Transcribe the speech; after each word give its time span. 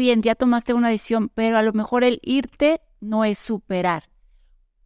bien, 0.00 0.22
ya 0.22 0.34
tomaste 0.34 0.74
una 0.74 0.88
decisión, 0.88 1.28
pero 1.28 1.58
a 1.58 1.62
lo 1.62 1.72
mejor 1.72 2.02
el 2.02 2.18
irte 2.22 2.80
no 3.00 3.24
es 3.24 3.38
superar. 3.38 4.08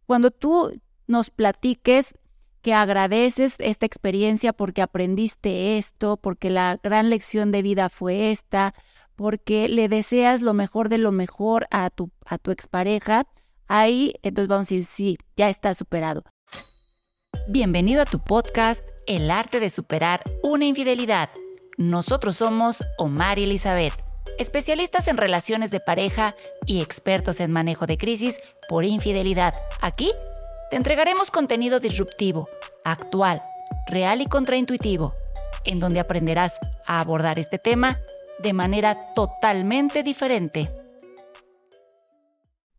Cuando 0.05 0.29
tú 0.29 0.79
nos 1.07 1.31
platiques 1.31 2.13
que 2.61 2.73
agradeces 2.73 3.55
esta 3.59 3.85
experiencia 3.85 4.53
porque 4.53 4.81
aprendiste 4.81 5.77
esto, 5.77 6.17
porque 6.17 6.49
la 6.49 6.79
gran 6.83 7.09
lección 7.09 7.51
de 7.51 7.61
vida 7.61 7.89
fue 7.89 8.31
esta, 8.31 8.75
porque 9.15 9.69
le 9.69 9.87
deseas 9.87 10.41
lo 10.41 10.53
mejor 10.53 10.89
de 10.89 10.97
lo 10.97 11.11
mejor 11.11 11.67
a 11.71 11.89
tu, 11.89 12.11
a 12.25 12.37
tu 12.37 12.51
expareja, 12.51 13.25
ahí 13.67 14.15
entonces 14.21 14.49
vamos 14.49 14.71
a 14.71 14.75
decir, 14.75 14.85
sí, 14.85 15.17
ya 15.37 15.49
está 15.49 15.73
superado. 15.73 16.23
Bienvenido 17.47 18.01
a 18.01 18.05
tu 18.05 18.19
podcast 18.19 18.83
El 19.07 19.31
arte 19.31 19.59
de 19.59 19.69
superar 19.69 20.21
una 20.43 20.65
infidelidad. 20.65 21.29
Nosotros 21.77 22.37
somos 22.37 22.83
Omar 22.97 23.39
y 23.39 23.43
Elizabeth 23.43 24.04
especialistas 24.37 25.07
en 25.07 25.17
relaciones 25.17 25.71
de 25.71 25.79
pareja 25.79 26.35
y 26.65 26.81
expertos 26.81 27.39
en 27.39 27.51
manejo 27.51 27.85
de 27.85 27.97
crisis 27.97 28.39
por 28.69 28.85
infidelidad. 28.85 29.53
Aquí 29.81 30.11
te 30.69 30.77
entregaremos 30.77 31.31
contenido 31.31 31.79
disruptivo, 31.79 32.47
actual, 32.83 33.41
real 33.87 34.21
y 34.21 34.25
contraintuitivo, 34.25 35.13
en 35.63 35.79
donde 35.79 35.99
aprenderás 35.99 36.59
a 36.85 36.99
abordar 36.99 37.39
este 37.39 37.57
tema 37.57 37.97
de 38.39 38.53
manera 38.53 39.13
totalmente 39.13 40.03
diferente. 40.03 40.69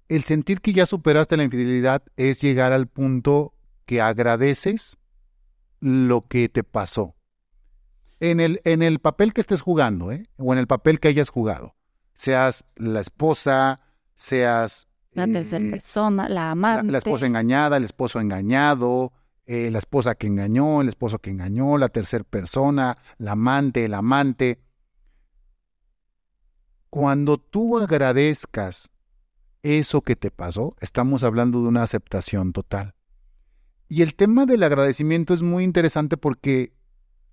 El 0.09 0.23
sentir 0.23 0.61
que 0.61 0.73
ya 0.73 0.87
superaste 0.87 1.37
la 1.37 1.45
infidelidad 1.45 2.03
es 2.17 2.41
llegar 2.41 2.73
al 2.73 2.87
punto 2.87 3.55
que 3.87 4.01
agradeces 4.01 4.99
lo 5.81 6.27
que 6.29 6.49
te 6.49 6.63
pasó 6.63 7.16
en 8.21 8.41
el, 8.41 8.61
en 8.65 8.83
el 8.83 8.99
papel 8.99 9.33
que 9.33 9.41
estés 9.41 9.61
jugando, 9.61 10.13
¿eh? 10.13 10.25
o 10.37 10.53
en 10.53 10.59
el 10.59 10.67
papel 10.67 11.01
que 11.01 11.09
hayas 11.09 11.29
jugado, 11.29 11.75
seas 12.15 12.65
la 12.77 13.01
esposa, 13.01 13.81
seas... 14.15 14.89
La 15.13 15.27
tercera 15.27 15.65
eh, 15.65 15.71
persona, 15.71 16.29
la 16.29 16.51
amante. 16.51 16.93
La, 16.93 16.99
esposa 16.99 17.27
engañada, 17.27 17.79
el 17.79 17.85
esposo 17.85 18.21
engañado, 18.21 19.13
eh, 19.47 19.71
la 19.71 19.79
esposa 19.79 20.15
que 20.15 20.27
engañó, 20.27 20.83
el 20.83 20.89
esposo 20.89 21.19
que 21.19 21.31
engañó, 21.31 21.79
la 21.79 21.89
tercera 21.89 22.25
persona, 22.25 22.97
la 23.17 23.33
amante, 23.33 23.87
el 23.87 23.95
amante. 23.95 24.61
Cuando 26.91 27.39
tú 27.39 27.79
agradezcas 27.79 28.91
eso 29.63 30.03
que 30.03 30.17
te 30.17 30.31
pasó, 30.31 30.75
estamos 30.81 31.23
hablando 31.23 31.63
de 31.63 31.69
una 31.69 31.83
aceptación 31.83 32.53
total. 32.53 32.95
Y 33.89 34.03
el 34.03 34.15
tema 34.15 34.47
del 34.47 34.63
agradecimiento 34.63 35.33
es 35.33 35.43
muy 35.43 35.65
interesante 35.65 36.17
porque 36.17 36.76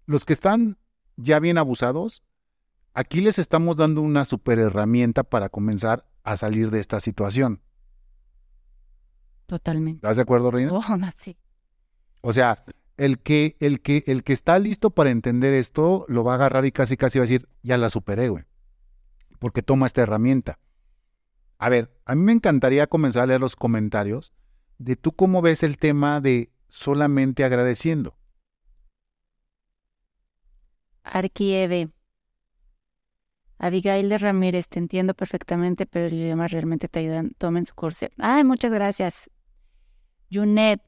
los 0.06 0.26
que 0.26 0.34
están 0.34 0.78
ya 1.16 1.40
bien 1.40 1.58
abusados, 1.58 2.24
aquí 2.94 3.22
les 3.22 3.40
estamos 3.40 3.78
dando 3.78 4.02
una 4.02 4.26
super 4.26 4.60
herramienta 4.60 5.24
para 5.24 5.50
comenzar 5.50 6.06
a 6.24 6.38
salir 6.38 6.72
de 6.72 6.80
esta 6.80 7.00
situación. 7.00 7.62
Totalmente. 9.46 9.98
¿Estás 9.98 10.16
de 10.16 10.22
acuerdo, 10.22 10.52
Reina? 10.52 10.72
Oh, 10.74 10.84
sí. 11.16 11.38
O 12.22 12.34
sea, 12.34 12.64
el 12.98 13.20
que, 13.20 13.58
el 13.60 13.82
que, 13.82 14.04
el 14.08 14.24
que 14.24 14.34
está 14.34 14.58
listo 14.60 14.92
para 14.92 15.10
entender 15.10 15.54
esto, 15.54 16.06
lo 16.08 16.24
va 16.24 16.34
a 16.34 16.36
agarrar 16.36 16.66
y 16.66 16.72
casi 16.72 16.98
casi 16.98 17.20
va 17.20 17.24
a 17.24 17.28
decir, 17.28 17.50
ya 17.62 17.78
la 17.78 17.90
superé, 17.90 18.30
güey. 18.30 18.46
Porque 19.40 19.62
toma 19.62 19.86
esta 19.86 20.02
herramienta. 20.02 20.60
A 21.58 21.70
ver, 21.70 21.94
a 22.06 22.16
mí 22.16 22.22
me 22.24 22.32
encantaría 22.32 22.88
comenzar 22.88 23.24
a 23.24 23.26
leer 23.28 23.42
los 23.42 23.56
comentarios 23.56 24.34
de 24.78 24.96
tú 24.96 25.14
cómo 25.14 25.42
ves 25.42 25.64
el 25.64 25.78
tema 25.78 26.22
de 26.22 26.52
solamente 26.70 27.44
agradeciendo. 27.44 28.18
Arquieve. 31.04 31.90
Abigail 33.58 34.10
de 34.10 34.18
Ramírez, 34.18 34.68
te 34.68 34.80
entiendo 34.80 35.14
perfectamente, 35.14 35.86
pero 35.86 36.08
el 36.08 36.14
idioma 36.14 36.48
realmente 36.48 36.88
te 36.88 37.00
ayuda. 37.00 37.24
Tomen 37.38 37.66
su 37.66 37.74
curso. 37.76 38.08
Ay, 38.18 38.44
muchas 38.44 38.74
gracias. 38.74 39.30
Junet, 40.32 40.82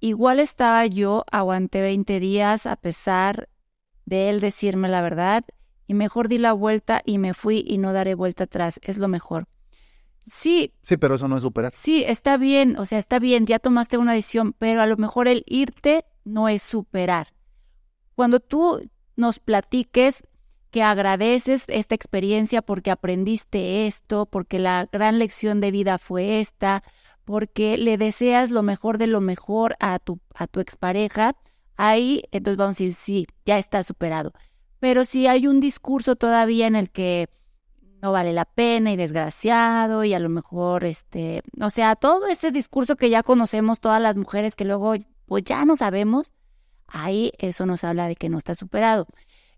igual 0.00 0.40
estaba 0.40 0.86
yo, 0.86 1.24
aguanté 1.30 1.82
20 1.82 2.20
días 2.20 2.66
a 2.66 2.76
pesar 2.76 3.48
de 4.06 4.30
él 4.30 4.40
decirme 4.40 4.88
la 4.88 5.02
verdad 5.02 5.44
y 5.86 5.94
mejor 5.94 6.28
di 6.28 6.38
la 6.38 6.52
vuelta 6.52 7.02
y 7.04 7.18
me 7.18 7.34
fui 7.34 7.64
y 7.66 7.78
no 7.78 7.92
daré 7.92 8.14
vuelta 8.14 8.44
atrás. 8.44 8.80
Es 8.82 8.98
lo 8.98 9.08
mejor. 9.08 9.46
Sí. 10.22 10.72
Sí, 10.82 10.96
pero 10.96 11.16
eso 11.16 11.28
no 11.28 11.36
es 11.36 11.42
superar. 11.42 11.72
Sí, 11.74 12.04
está 12.06 12.36
bien, 12.36 12.78
o 12.78 12.86
sea, 12.86 12.98
está 12.98 13.18
bien, 13.18 13.44
ya 13.44 13.58
tomaste 13.58 13.98
una 13.98 14.12
decisión, 14.12 14.54
pero 14.54 14.80
a 14.80 14.86
lo 14.86 14.96
mejor 14.96 15.28
el 15.28 15.44
irte 15.46 16.04
no 16.24 16.48
es 16.48 16.62
superar. 16.62 17.34
Cuando 18.14 18.40
tú 18.40 18.88
nos 19.16 19.38
platiques 19.38 20.24
que 20.70 20.82
agradeces 20.82 21.64
esta 21.68 21.94
experiencia 21.94 22.62
porque 22.62 22.90
aprendiste 22.90 23.86
esto, 23.86 24.26
porque 24.26 24.58
la 24.58 24.88
gran 24.90 25.18
lección 25.18 25.60
de 25.60 25.70
vida 25.70 25.98
fue 25.98 26.40
esta, 26.40 26.82
porque 27.24 27.76
le 27.76 27.98
deseas 27.98 28.50
lo 28.50 28.62
mejor 28.62 28.98
de 28.98 29.06
lo 29.06 29.20
mejor 29.20 29.76
a 29.80 29.98
tu, 29.98 30.18
a 30.34 30.46
tu 30.46 30.60
expareja, 30.60 31.36
ahí 31.76 32.22
entonces 32.32 32.56
vamos 32.56 32.80
a 32.80 32.84
decir, 32.84 32.94
sí, 32.94 33.26
ya 33.44 33.58
está 33.58 33.82
superado. 33.82 34.32
Pero 34.80 35.04
si 35.04 35.26
hay 35.26 35.46
un 35.46 35.60
discurso 35.60 36.16
todavía 36.16 36.66
en 36.66 36.74
el 36.74 36.90
que 36.90 37.28
no 38.00 38.10
vale 38.10 38.32
la 38.32 38.46
pena 38.46 38.92
y 38.92 38.96
desgraciado 38.96 40.04
y 40.04 40.12
a 40.14 40.18
lo 40.18 40.28
mejor, 40.28 40.84
este, 40.84 41.42
o 41.60 41.70
sea, 41.70 41.94
todo 41.94 42.26
ese 42.26 42.50
discurso 42.50 42.96
que 42.96 43.10
ya 43.10 43.22
conocemos 43.22 43.78
todas 43.78 44.02
las 44.02 44.16
mujeres 44.16 44.56
que 44.56 44.64
luego 44.64 44.94
pues 45.26 45.44
ya 45.44 45.64
no 45.64 45.76
sabemos, 45.76 46.32
ahí 46.92 47.32
eso 47.38 47.66
nos 47.66 47.84
habla 47.84 48.06
de 48.06 48.16
que 48.16 48.28
no 48.28 48.38
está 48.38 48.54
superado. 48.54 49.06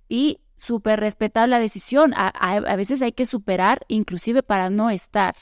Y 0.08 0.40
súper 0.56 1.00
respetable 1.00 1.50
la 1.50 1.58
decisión. 1.58 2.12
A, 2.16 2.76
veces 2.76 3.02
hay 3.02 3.12
que 3.12 3.26
superar 3.26 3.80
inclusive 3.88 4.42
para 4.42 4.70
no 4.70 4.90
estar. 4.90 5.34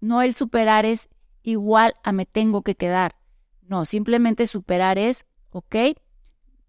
No 0.00 0.22
el 0.22 0.34
superar 0.34 0.84
es 0.84 1.08
igual 1.42 1.94
a 2.02 2.12
me 2.12 2.26
tengo 2.26 2.62
que 2.62 2.74
quedar. 2.74 3.16
No, 3.62 3.84
simplemente 3.84 4.46
superar 4.46 4.98
es, 4.98 5.26
ok, 5.50 5.76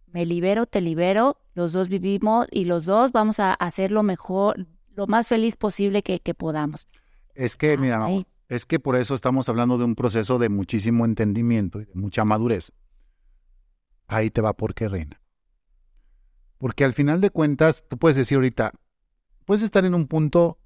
me 0.08 0.26
libero, 0.26 0.66
te 0.68 0.82
libero, 0.82 1.42
los 1.56 1.74
dos 1.74 1.90
vivimos 1.90 2.48
y 2.52 2.66
los 2.66 2.86
dos 2.86 3.12
vamos 3.12 3.40
a 3.40 3.54
hacer 3.54 3.92
lo 3.92 4.04
mejor, 4.04 4.68
lo 4.96 5.08
más 5.08 5.28
feliz 5.28 5.56
posible 5.56 6.04
que, 6.04 6.20
podamos. 6.36 6.90
Es 7.34 7.58
que, 7.58 7.78
mira, 7.78 8.08
es 8.50 8.66
que 8.66 8.80
por 8.80 8.98
eso 8.98 9.16
estamos 9.16 9.50
hablando 9.50 9.78
de 9.78 9.86
un 9.86 9.96
proceso 9.96 10.38
de 10.38 10.50
muchísimo 10.50 11.06
entendimiento 11.06 11.82
y 11.82 11.86
de 11.86 11.96
mucha 11.96 12.24
madurez 12.24 12.72
ahí 14.12 14.30
te 14.30 14.42
va 14.42 14.54
por 14.54 14.74
qué, 14.74 14.90
reina. 14.90 15.20
Porque 16.58 16.84
al 16.84 16.94
final 16.94 17.22
de 17.22 17.32
cuentas, 17.32 17.86
tú 17.88 17.98
puedes 17.98 18.18
decir 18.18 18.36
ahorita, 18.36 18.74
puedes 19.46 19.64
estar 19.64 19.86
en 19.86 19.96
un 19.96 20.08
punto 20.08 20.60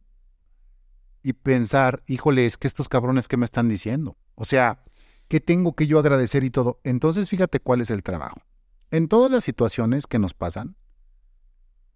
y 1.21 1.33
pensar, 1.33 2.03
híjole, 2.07 2.45
es 2.45 2.57
que 2.57 2.67
estos 2.67 2.89
cabrones 2.89 3.27
que 3.27 3.37
me 3.37 3.45
están 3.45 3.69
diciendo. 3.69 4.17
O 4.35 4.45
sea, 4.45 4.83
¿qué 5.27 5.39
tengo 5.39 5.75
que 5.75 5.87
yo 5.87 5.99
agradecer 5.99 6.43
y 6.43 6.49
todo? 6.49 6.81
Entonces 6.83 7.29
fíjate 7.29 7.59
cuál 7.59 7.81
es 7.81 7.89
el 7.89 8.03
trabajo. 8.03 8.41
En 8.91 9.07
todas 9.07 9.31
las 9.31 9.43
situaciones 9.43 10.05
que 10.07 10.19
nos 10.19 10.33
pasan, 10.33 10.75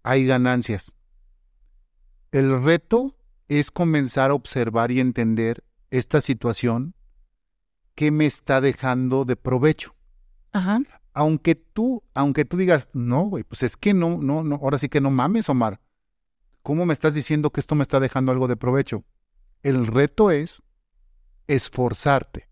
hay 0.02 0.26
ganancias. 0.26 0.94
El 2.32 2.62
reto 2.62 3.16
es 3.48 3.70
comenzar 3.70 4.30
a 4.30 4.34
observar 4.34 4.92
y 4.92 5.00
entender 5.00 5.64
esta 5.90 6.20
situación 6.20 6.94
que 7.94 8.10
me 8.10 8.26
está 8.26 8.60
dejando 8.60 9.24
de 9.24 9.36
provecho. 9.36 9.94
Ajá 10.52 10.80
aunque 11.20 11.54
tú, 11.54 12.02
aunque 12.14 12.46
tú 12.46 12.56
digas, 12.56 12.88
no, 12.94 13.24
güey, 13.24 13.44
pues 13.44 13.62
es 13.62 13.76
que 13.76 13.92
no, 13.92 14.16
no, 14.16 14.42
no, 14.42 14.56
ahora 14.56 14.78
sí 14.78 14.88
que 14.88 15.02
no 15.02 15.10
mames, 15.10 15.50
Omar. 15.50 15.78
¿Cómo 16.62 16.86
me 16.86 16.94
estás 16.94 17.12
diciendo 17.12 17.50
que 17.50 17.60
esto 17.60 17.74
me 17.74 17.82
está 17.82 18.00
dejando 18.00 18.32
algo 18.32 18.48
de 18.48 18.56
provecho? 18.56 19.04
El 19.62 19.86
reto 19.86 20.30
es 20.30 20.62
esforzarte, 21.46 22.48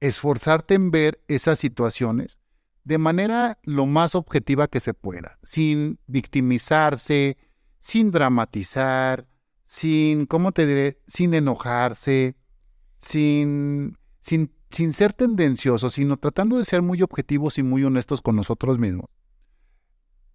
esforzarte 0.00 0.74
en 0.74 0.90
ver 0.90 1.22
esas 1.28 1.60
situaciones 1.60 2.40
de 2.82 2.98
manera 2.98 3.60
lo 3.62 3.86
más 3.86 4.16
objetiva 4.16 4.66
que 4.66 4.80
se 4.80 4.92
pueda, 4.92 5.38
sin 5.44 6.00
victimizarse, 6.08 7.38
sin 7.78 8.10
dramatizar, 8.10 9.28
sin, 9.64 10.26
¿cómo 10.26 10.50
te 10.50 10.66
diré? 10.66 11.00
Sin 11.06 11.32
enojarse, 11.32 12.34
sin, 12.98 13.96
sin 14.20 14.52
sin 14.70 14.92
ser 14.92 15.12
tendenciosos, 15.12 15.94
sino 15.94 16.16
tratando 16.16 16.58
de 16.58 16.64
ser 16.64 16.82
muy 16.82 17.02
objetivos 17.02 17.58
y 17.58 17.62
muy 17.62 17.84
honestos 17.84 18.22
con 18.22 18.36
nosotros 18.36 18.78
mismos, 18.78 19.10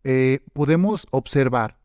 eh, 0.03 0.39
podemos 0.53 1.07
observar 1.11 1.79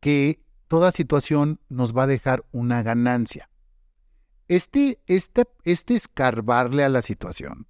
que 0.00 0.40
toda 0.68 0.92
situación 0.92 1.60
nos 1.68 1.96
va 1.96 2.04
a 2.04 2.08
dejar 2.08 2.44
una 2.52 2.82
ganancia. 2.82 3.50
Este, 4.48 5.00
este, 5.06 5.44
este 5.64 5.94
escarbarle 5.94 6.84
a 6.84 6.88
la 6.88 7.02
situación 7.02 7.66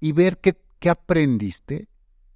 y 0.00 0.12
ver 0.12 0.38
qué, 0.38 0.60
qué 0.78 0.90
aprendiste, 0.90 1.88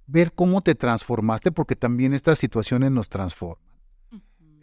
ver 0.07 0.33
cómo 0.33 0.61
te 0.61 0.75
transformaste, 0.75 1.51
porque 1.51 1.75
también 1.75 2.13
estas 2.13 2.39
situaciones 2.39 2.91
nos 2.91 3.09
transforman 3.09 3.72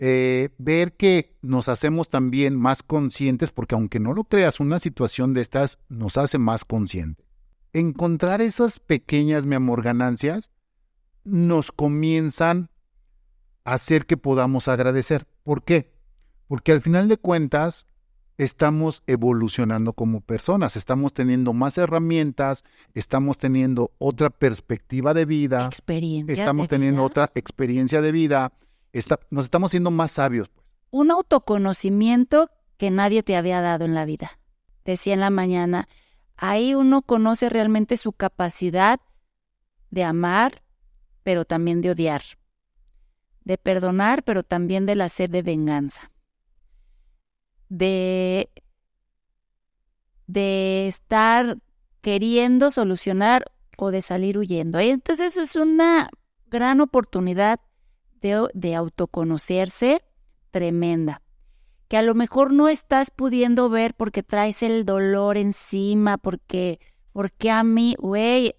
eh, 0.02 0.48
ver 0.56 0.94
que 0.94 1.36
nos 1.42 1.68
hacemos 1.68 2.08
también 2.08 2.56
más 2.56 2.82
conscientes, 2.82 3.50
porque 3.50 3.74
aunque 3.74 4.00
no 4.00 4.14
lo 4.14 4.24
creas, 4.24 4.58
una 4.58 4.78
situación 4.78 5.34
de 5.34 5.42
estas 5.42 5.78
nos 5.90 6.16
hace 6.16 6.38
más 6.38 6.64
conscientes. 6.64 7.26
Encontrar 7.74 8.40
esas 8.40 8.80
pequeñas, 8.80 9.44
mi 9.44 9.54
amor, 9.56 9.82
ganancias 9.82 10.50
nos 11.22 11.70
comienzan 11.70 12.70
a 13.64 13.74
hacer 13.74 14.06
que 14.06 14.16
podamos 14.16 14.68
agradecer. 14.68 15.26
¿Por 15.42 15.62
qué? 15.64 15.92
Porque 16.48 16.72
al 16.72 16.80
final 16.80 17.06
de 17.06 17.18
cuentas, 17.18 17.86
estamos 18.38 19.02
evolucionando 19.06 19.92
como 19.92 20.22
personas, 20.22 20.76
estamos 20.76 21.12
teniendo 21.12 21.52
más 21.52 21.76
herramientas, 21.76 22.64
estamos 22.94 23.36
teniendo 23.36 23.92
otra 23.98 24.30
perspectiva 24.30 25.12
de 25.12 25.26
vida, 25.26 25.68
estamos 26.26 26.68
teniendo 26.68 27.04
otra 27.04 27.30
experiencia 27.34 28.00
de 28.00 28.12
vida, 28.12 28.54
nos 29.30 29.44
estamos 29.44 29.70
siendo 29.70 29.90
más 29.90 30.12
sabios. 30.12 30.48
Pues. 30.48 30.66
Un 30.90 31.10
autoconocimiento 31.10 32.50
que 32.76 32.90
nadie 32.90 33.22
te 33.22 33.36
había 33.36 33.60
dado 33.60 33.84
en 33.84 33.94
la 33.94 34.04
vida. 34.04 34.38
Decía 34.84 35.14
en 35.14 35.20
la 35.20 35.30
mañana, 35.30 35.88
ahí 36.36 36.74
uno 36.74 37.02
conoce 37.02 37.48
realmente 37.48 37.96
su 37.96 38.12
capacidad 38.12 39.00
de 39.90 40.04
amar, 40.04 40.62
pero 41.22 41.44
también 41.44 41.80
de 41.80 41.90
odiar, 41.90 42.22
de 43.44 43.58
perdonar, 43.58 44.24
pero 44.24 44.42
también 44.42 44.86
de 44.86 44.94
la 44.94 45.08
sed 45.08 45.30
de 45.30 45.42
venganza 45.42 46.10
de, 47.70 48.50
de 50.26 50.88
estar 50.88 51.56
queriendo 52.02 52.70
solucionar 52.70 53.44
o 53.78 53.90
de 53.90 54.02
salir 54.02 54.36
huyendo. 54.36 54.78
Entonces 54.78 55.38
es 55.38 55.56
una 55.56 56.10
gran 56.48 56.82
oportunidad 56.82 57.60
de, 58.20 58.74
autoconocerse 58.74 60.02
tremenda, 60.50 61.22
que 61.88 61.96
a 61.96 62.02
lo 62.02 62.14
mejor 62.14 62.52
no 62.52 62.68
estás 62.68 63.10
pudiendo 63.10 63.68
ver 63.70 63.94
porque 63.94 64.22
traes 64.22 64.62
el 64.62 64.84
dolor 64.84 65.36
encima, 65.36 66.18
porque, 66.18 66.80
porque 67.12 67.50
a 67.50 67.64
mí, 67.64 67.96
güey, 67.98 68.54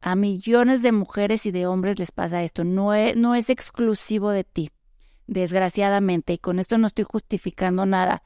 a 0.00 0.16
millones 0.16 0.82
de 0.82 0.92
mujeres 0.92 1.46
y 1.46 1.50
de 1.50 1.66
hombres 1.66 1.98
les 1.98 2.12
pasa 2.12 2.42
esto, 2.42 2.64
no 2.64 2.94
es, 2.94 3.16
no 3.16 3.34
es 3.34 3.50
exclusivo 3.50 4.30
de 4.30 4.44
ti, 4.44 4.70
desgraciadamente, 5.26 6.34
y 6.34 6.38
con 6.38 6.58
esto 6.58 6.78
no 6.78 6.86
estoy 6.86 7.04
justificando 7.04 7.86
nada, 7.86 8.22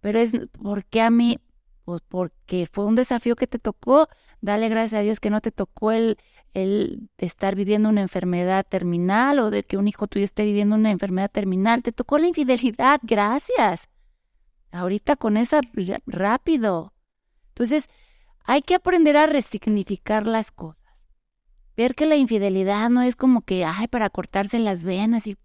pero 0.00 0.18
es 0.18 0.32
porque 0.62 1.00
a 1.00 1.10
mí, 1.10 1.38
pues 1.86 2.02
porque 2.08 2.68
fue 2.70 2.84
un 2.84 2.96
desafío 2.96 3.36
que 3.36 3.46
te 3.46 3.60
tocó, 3.60 4.08
dale 4.40 4.68
gracias 4.68 4.98
a 4.98 5.02
Dios 5.02 5.20
que 5.20 5.30
no 5.30 5.40
te 5.40 5.52
tocó 5.52 5.92
el, 5.92 6.18
el 6.52 7.08
estar 7.16 7.54
viviendo 7.54 7.88
una 7.88 8.00
enfermedad 8.00 8.66
terminal 8.68 9.38
o 9.38 9.50
de 9.50 9.62
que 9.62 9.76
un 9.76 9.86
hijo 9.86 10.08
tuyo 10.08 10.24
esté 10.24 10.44
viviendo 10.44 10.74
una 10.74 10.90
enfermedad 10.90 11.30
terminal, 11.30 11.84
te 11.84 11.92
tocó 11.92 12.18
la 12.18 12.26
infidelidad, 12.26 12.98
gracias. 13.04 13.88
Ahorita 14.72 15.14
con 15.14 15.36
esa 15.36 15.60
rápido. 16.06 16.92
Entonces, 17.50 17.88
hay 18.42 18.62
que 18.62 18.74
aprender 18.74 19.16
a 19.16 19.28
resignificar 19.28 20.26
las 20.26 20.50
cosas. 20.50 20.92
Ver 21.76 21.94
que 21.94 22.06
la 22.06 22.16
infidelidad 22.16 22.90
no 22.90 23.02
es 23.02 23.14
como 23.14 23.42
que, 23.42 23.64
ay, 23.64 23.86
para 23.86 24.10
cortarse 24.10 24.58
las 24.58 24.82
venas 24.82 25.28
y 25.28 25.36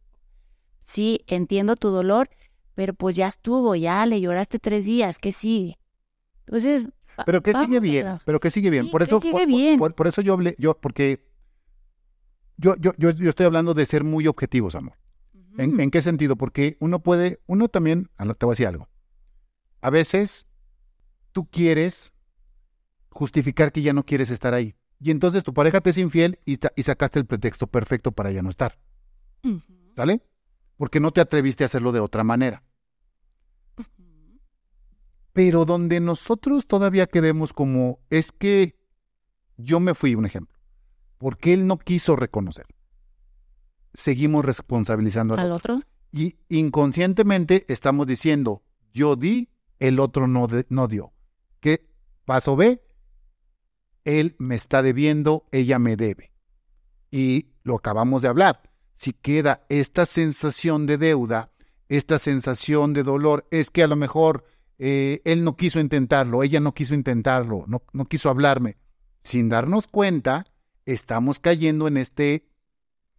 sí, 0.79 1.23
entiendo 1.27 1.75
tu 1.75 1.89
dolor, 1.89 2.31
pero 2.73 2.95
pues 2.95 3.15
ya 3.15 3.27
estuvo, 3.27 3.75
ya 3.75 4.03
le 4.07 4.21
lloraste 4.21 4.57
tres 4.57 4.85
días, 4.85 5.19
¿qué 5.19 5.31
sigue? 5.31 5.77
Entonces... 6.51 6.89
Pero 7.25 7.41
que 7.43 7.53
sigue 7.53 7.79
bien, 7.79 8.19
pero 8.25 8.39
que 8.39 8.49
sigue 8.49 8.69
bien. 8.69 8.89
por 8.89 9.03
eso, 9.03 9.19
sigue 9.19 9.45
bien. 9.45 9.77
Por, 9.77 10.07
eso 10.07 10.21
yo 10.21 10.33
hablé, 10.33 10.55
yo, 10.57 10.73
porque 10.79 11.27
yo, 12.57 12.75
yo, 12.77 12.93
yo, 12.97 13.09
estoy 13.09 13.45
hablando 13.45 13.73
de 13.73 13.85
ser 13.85 14.03
muy 14.03 14.27
objetivos, 14.27 14.75
amor. 14.75 14.97
¿En, 15.57 15.91
qué 15.91 16.01
sentido? 16.01 16.37
Porque 16.37 16.77
uno 16.79 17.03
puede, 17.03 17.41
uno 17.47 17.67
también, 17.67 18.09
te 18.17 18.45
voy 18.45 18.53
a 18.53 18.53
decir 18.53 18.67
algo. 18.67 18.87
A 19.81 19.89
veces 19.89 20.47
tú 21.33 21.47
quieres 21.49 22.13
justificar 23.09 23.71
que 23.71 23.81
ya 23.81 23.93
no 23.93 24.05
quieres 24.05 24.31
estar 24.31 24.53
ahí. 24.53 24.75
Y 24.99 25.11
entonces 25.11 25.43
tu 25.43 25.53
pareja 25.53 25.81
te 25.81 25.89
es 25.89 25.97
infiel 25.97 26.39
y, 26.45 26.59
y 26.75 26.83
sacaste 26.83 27.19
el 27.19 27.25
pretexto 27.25 27.67
perfecto 27.67 28.13
para 28.13 28.31
ya 28.31 28.41
no 28.41 28.49
estar. 28.49 28.79
¿Sale? 29.95 30.21
porque 30.81 30.99
no 30.99 31.11
te 31.11 31.21
atreviste 31.21 31.63
a 31.63 31.65
hacerlo 31.65 31.91
de 31.91 31.99
otra 31.99 32.23
manera. 32.23 32.63
Pero 35.33 35.65
donde 35.65 35.99
nosotros 35.99 36.67
todavía 36.67 37.07
quedemos 37.07 37.53
como 37.53 37.99
es 38.09 38.31
que 38.31 38.75
yo 39.57 39.79
me 39.79 39.93
fui, 39.93 40.15
un 40.15 40.25
ejemplo, 40.25 40.57
porque 41.17 41.53
él 41.53 41.67
no 41.67 41.77
quiso 41.77 42.15
reconocer. 42.15 42.65
Seguimos 43.93 44.45
responsabilizando 44.45 45.35
al, 45.35 45.51
otro. 45.51 45.81
Y 46.11 46.35
inconscientemente 46.49 47.65
estamos 47.67 48.07
diciendo, 48.07 48.63
yo 48.93 49.15
di, 49.15 49.49
el 49.79 49.99
otro 49.99 50.27
no, 50.27 50.47
no 50.69 50.87
dio. 50.87 51.13
¿Qué 51.59 51.87
paso 52.25 52.55
B? 52.55 52.81
Él 54.03 54.35
me 54.39 54.55
está 54.55 54.81
debiendo, 54.81 55.45
ella 55.51 55.79
me 55.79 55.95
debe. 55.95 56.31
Y 57.11 57.51
lo 57.63 57.75
acabamos 57.75 58.21
de 58.21 58.29
hablar 58.29 58.71
si 59.01 59.13
queda 59.13 59.65
esta 59.67 60.05
sensación 60.05 60.85
de 60.85 60.99
deuda, 60.99 61.49
esta 61.89 62.19
sensación 62.19 62.93
de 62.93 63.01
dolor, 63.01 63.47
es 63.49 63.71
que 63.71 63.81
a 63.81 63.87
lo 63.87 63.95
mejor 63.95 64.45
eh, 64.83 65.21
él 65.25 65.43
no 65.43 65.55
quiso 65.55 65.79
intentarlo, 65.79 66.41
ella 66.41 66.59
no 66.59 66.73
quiso 66.73 66.95
intentarlo, 66.95 67.65
no, 67.67 67.83
no 67.93 68.05
quiso 68.05 68.31
hablarme. 68.31 68.77
Sin 69.21 69.47
darnos 69.47 69.85
cuenta, 69.85 70.45
estamos 70.87 71.37
cayendo 71.37 71.87
en 71.87 71.97
este 71.97 72.47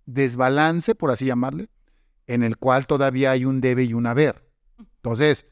desbalance, 0.04 0.96
por 0.96 1.12
así 1.12 1.26
llamarle, 1.26 1.68
en 2.26 2.42
el 2.42 2.56
cual 2.56 2.88
todavía 2.88 3.30
hay 3.30 3.44
un 3.44 3.60
debe 3.60 3.84
y 3.84 3.94
un 3.94 4.06
haber. 4.06 4.44
Entonces, 4.96 5.46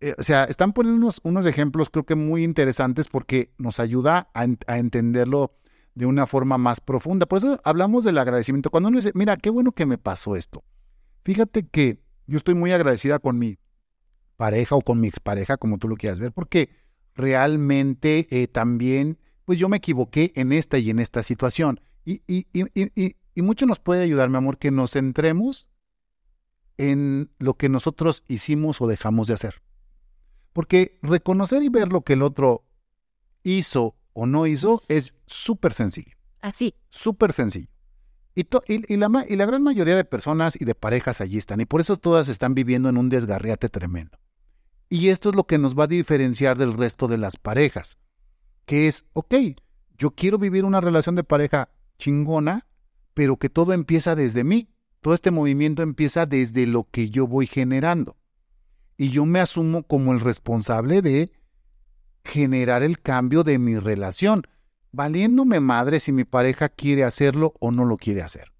eh, 0.00 0.16
o 0.18 0.24
sea, 0.24 0.42
están 0.42 0.72
poniendo 0.72 1.12
unos, 1.22 1.46
ejemplos 1.46 1.88
creo 1.88 2.04
que 2.04 2.16
muy 2.16 2.42
interesantes 2.42 3.06
porque 3.06 3.52
nos 3.56 3.78
ayuda 3.78 4.30
a, 4.34 4.46
a 4.66 4.78
entenderlo 4.78 5.54
de 5.94 6.06
una 6.06 6.26
forma 6.26 6.58
más 6.58 6.80
profunda. 6.80 7.26
Por 7.26 7.38
eso 7.38 7.60
hablamos 7.62 8.02
del 8.02 8.18
agradecimiento. 8.18 8.70
Cuando 8.70 8.88
uno 8.88 8.98
dice, 8.98 9.12
mira, 9.14 9.36
qué 9.36 9.50
bueno 9.50 9.70
que 9.70 9.86
me 9.86 9.98
pasó 9.98 10.34
esto. 10.34 10.64
Fíjate 11.22 11.68
que 11.68 12.02
yo 12.26 12.38
estoy 12.38 12.54
muy 12.54 12.72
agradecida 12.72 13.20
con 13.20 13.38
mi 13.38 13.56
pareja 14.36 14.74
o 14.74 14.80
con 14.80 15.00
mi 15.00 15.08
expareja, 15.08 15.56
como 15.56 15.78
tú 15.78 15.88
lo 15.88 15.96
quieras 15.96 16.18
ver, 16.18 16.32
porque 16.32 16.70
realmente 17.14 18.26
eh, 18.30 18.48
también, 18.48 19.18
pues 19.44 19.58
yo 19.58 19.68
me 19.68 19.76
equivoqué 19.76 20.32
en 20.34 20.52
esta 20.52 20.78
y 20.78 20.90
en 20.90 20.98
esta 20.98 21.22
situación. 21.22 21.80
Y, 22.04 22.22
y, 22.26 22.46
y, 22.52 23.16
y 23.34 23.42
mucho 23.42 23.66
nos 23.66 23.78
puede 23.78 24.02
ayudar, 24.02 24.30
mi 24.30 24.36
amor, 24.36 24.58
que 24.58 24.70
nos 24.70 24.92
centremos 24.92 25.66
en 26.76 27.30
lo 27.38 27.54
que 27.54 27.68
nosotros 27.68 28.24
hicimos 28.28 28.80
o 28.80 28.86
dejamos 28.86 29.28
de 29.28 29.34
hacer. 29.34 29.62
Porque 30.52 30.98
reconocer 31.02 31.62
y 31.62 31.68
ver 31.68 31.92
lo 31.92 32.02
que 32.02 32.14
el 32.14 32.22
otro 32.22 32.64
hizo 33.42 33.96
o 34.12 34.26
no 34.26 34.46
hizo 34.46 34.82
es 34.88 35.12
súper 35.26 35.72
sencillo. 35.72 36.16
Así. 36.40 36.74
Súper 36.90 37.32
sencillo. 37.32 37.68
Y, 38.34 38.46
y, 38.66 38.96
la, 38.96 39.24
y 39.28 39.36
la 39.36 39.46
gran 39.46 39.62
mayoría 39.62 39.96
de 39.96 40.04
personas 40.04 40.60
y 40.60 40.64
de 40.64 40.74
parejas 40.74 41.20
allí 41.20 41.38
están, 41.38 41.60
y 41.60 41.66
por 41.66 41.80
eso 41.80 41.96
todas 41.96 42.28
están 42.28 42.54
viviendo 42.54 42.88
en 42.88 42.96
un 42.96 43.08
desgarriate 43.08 43.68
tremendo. 43.68 44.18
Y 44.88 45.08
esto 45.08 45.30
es 45.30 45.34
lo 45.34 45.44
que 45.44 45.58
nos 45.58 45.78
va 45.78 45.84
a 45.84 45.88
diferenciar 45.88 46.58
del 46.58 46.74
resto 46.74 47.08
de 47.08 47.18
las 47.18 47.36
parejas, 47.36 47.98
que 48.66 48.88
es, 48.88 49.04
ok, 49.12 49.34
yo 49.96 50.10
quiero 50.10 50.38
vivir 50.38 50.64
una 50.64 50.80
relación 50.80 51.14
de 51.14 51.24
pareja 51.24 51.70
chingona, 51.98 52.66
pero 53.14 53.36
que 53.36 53.48
todo 53.48 53.72
empieza 53.72 54.14
desde 54.14 54.44
mí. 54.44 54.68
Todo 55.00 55.14
este 55.14 55.30
movimiento 55.30 55.82
empieza 55.82 56.26
desde 56.26 56.66
lo 56.66 56.84
que 56.90 57.10
yo 57.10 57.26
voy 57.26 57.46
generando. 57.46 58.16
Y 58.96 59.10
yo 59.10 59.24
me 59.24 59.40
asumo 59.40 59.82
como 59.82 60.12
el 60.12 60.20
responsable 60.20 61.02
de 61.02 61.30
generar 62.24 62.82
el 62.82 63.00
cambio 63.00 63.44
de 63.44 63.58
mi 63.58 63.78
relación, 63.78 64.42
valiéndome 64.92 65.60
madre 65.60 66.00
si 66.00 66.12
mi 66.12 66.24
pareja 66.24 66.68
quiere 66.68 67.04
hacerlo 67.04 67.54
o 67.60 67.70
no 67.70 67.84
lo 67.84 67.96
quiere 67.96 68.22
hacer. 68.22 68.52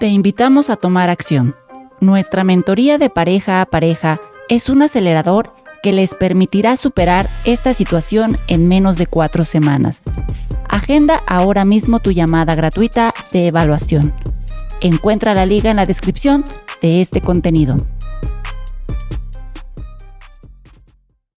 Te 0.00 0.06
invitamos 0.06 0.70
a 0.70 0.76
tomar 0.76 1.10
acción. 1.10 1.54
Nuestra 2.00 2.42
mentoría 2.42 2.98
de 2.98 3.10
pareja 3.10 3.60
a 3.60 3.66
pareja 3.66 4.20
es 4.48 4.68
un 4.68 4.82
acelerador 4.82 5.54
que 5.82 5.92
les 5.92 6.14
permitirá 6.14 6.76
superar 6.76 7.28
esta 7.44 7.74
situación 7.74 8.36
en 8.46 8.68
menos 8.68 8.98
de 8.98 9.06
cuatro 9.06 9.44
semanas. 9.44 10.02
Agenda 10.68 11.20
ahora 11.26 11.64
mismo 11.64 11.98
tu 11.98 12.12
llamada 12.12 12.54
gratuita 12.54 13.12
de 13.32 13.48
evaluación. 13.48 14.14
Encuentra 14.80 15.34
la 15.34 15.46
liga 15.46 15.70
en 15.70 15.76
la 15.76 15.86
descripción 15.86 16.44
de 16.80 17.00
este 17.00 17.20
contenido. 17.20 17.76